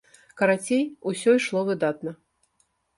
[0.41, 0.81] Карацей,
[1.13, 2.19] усё ішло выдатна.